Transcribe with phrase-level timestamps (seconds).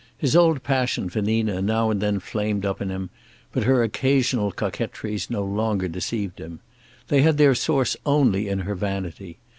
[0.17, 3.11] His old passion for Nina now and then flamed up in him,
[3.51, 6.59] but her occasional coquetries no longer deceived him.
[7.09, 9.37] They had their source only in her vanity.